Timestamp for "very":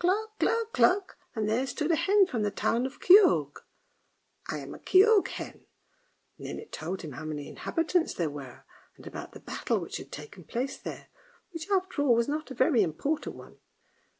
12.54-12.82